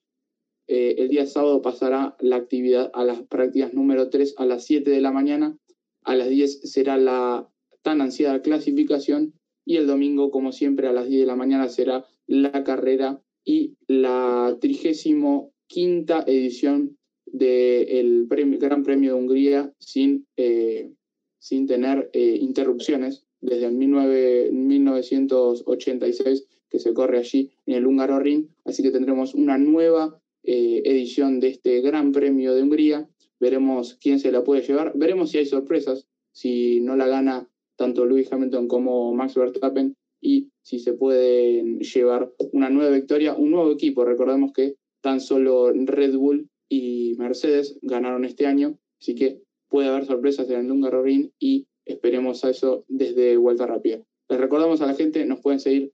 eh, 0.66 0.94
el 0.98 1.08
día 1.08 1.26
sábado 1.26 1.60
pasará 1.60 2.16
la 2.20 2.36
actividad 2.36 2.90
a 2.94 3.04
las 3.04 3.22
prácticas 3.22 3.74
número 3.74 4.08
3 4.08 4.34
a 4.38 4.46
las 4.46 4.64
7 4.64 4.90
de 4.90 5.00
la 5.00 5.12
mañana. 5.12 5.58
A 6.04 6.14
las 6.14 6.28
10 6.28 6.70
será 6.70 6.96
la 6.96 7.48
tan 7.82 8.00
ansiada 8.00 8.40
clasificación 8.40 9.34
y 9.66 9.76
el 9.76 9.86
domingo, 9.86 10.30
como 10.30 10.52
siempre, 10.52 10.88
a 10.88 10.92
las 10.92 11.08
10 11.08 11.20
de 11.20 11.26
la 11.26 11.36
mañana 11.36 11.68
será 11.68 12.06
la 12.26 12.64
carrera 12.64 13.22
y 13.44 13.76
la 13.86 14.56
35 14.60 15.52
quinta 15.66 16.24
edición 16.26 16.98
del 17.26 18.26
Gran 18.28 18.82
Premio 18.82 19.14
de 19.14 19.20
Hungría 19.20 19.72
sin, 19.78 20.26
eh, 20.36 20.92
sin 21.38 21.66
tener 21.66 22.10
eh, 22.12 22.36
interrupciones 22.40 23.24
desde 23.40 23.66
el 23.66 23.74
1986 23.74 26.46
que 26.70 26.78
se 26.78 26.94
corre 26.94 27.18
allí 27.18 27.50
en 27.66 27.74
el 27.76 27.86
Húngaro 27.86 28.18
Ring, 28.18 28.48
así 28.64 28.82
que 28.82 28.90
tendremos 28.90 29.34
una 29.34 29.58
nueva 29.58 30.18
eh, 30.42 30.80
edición 30.84 31.40
de 31.40 31.48
este 31.48 31.80
Gran 31.80 32.12
Premio 32.12 32.54
de 32.54 32.62
Hungría. 32.62 33.08
Veremos 33.38 33.96
quién 34.00 34.18
se 34.18 34.32
la 34.32 34.42
puede 34.42 34.62
llevar. 34.62 34.92
Veremos 34.94 35.30
si 35.30 35.38
hay 35.38 35.46
sorpresas, 35.46 36.08
si 36.32 36.80
no 36.80 36.96
la 36.96 37.06
gana 37.06 37.48
tanto 37.76 38.06
Lewis 38.06 38.32
Hamilton 38.32 38.68
como 38.68 39.12
Max 39.14 39.34
Verstappen 39.34 39.96
y 40.20 40.50
si 40.62 40.78
se 40.78 40.94
pueden 40.94 41.80
llevar 41.80 42.32
una 42.52 42.70
nueva 42.70 42.90
victoria, 42.90 43.34
un 43.34 43.50
nuevo 43.50 43.70
equipo. 43.70 44.04
Recordemos 44.04 44.52
que 44.52 44.76
tan 45.00 45.20
solo 45.20 45.72
Red 45.72 46.16
Bull 46.16 46.48
y 46.74 47.14
Mercedes 47.18 47.78
ganaron 47.82 48.24
este 48.24 48.46
año, 48.46 48.78
así 49.00 49.14
que 49.14 49.40
puede 49.68 49.88
haber 49.88 50.06
sorpresas 50.06 50.50
en 50.50 50.60
el 50.60 50.70
Húngaro 50.70 51.02
Ring 51.02 51.30
y 51.38 51.66
esperemos 51.84 52.44
a 52.44 52.50
eso 52.50 52.84
desde 52.88 53.36
Vuelta 53.36 53.66
Rápida. 53.66 54.02
Les 54.28 54.40
recordamos 54.40 54.80
a 54.80 54.86
la 54.86 54.94
gente, 54.94 55.24
nos 55.26 55.40
pueden 55.40 55.60
seguir, 55.60 55.92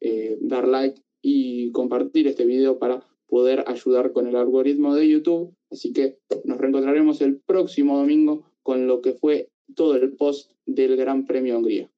eh, 0.00 0.38
dar 0.40 0.68
like 0.68 1.02
y 1.20 1.70
compartir 1.72 2.26
este 2.28 2.46
video 2.46 2.78
para 2.78 3.04
poder 3.26 3.64
ayudar 3.66 4.12
con 4.12 4.26
el 4.26 4.36
algoritmo 4.36 4.94
de 4.94 5.08
YouTube. 5.08 5.54
Así 5.70 5.92
que 5.92 6.18
nos 6.44 6.58
reencontraremos 6.58 7.20
el 7.20 7.40
próximo 7.40 7.98
domingo 7.98 8.44
con 8.62 8.86
lo 8.86 9.00
que 9.02 9.12
fue 9.12 9.50
todo 9.74 9.96
el 9.96 10.12
post 10.16 10.52
del 10.64 10.96
Gran 10.96 11.26
Premio 11.26 11.58
Hungría. 11.58 11.90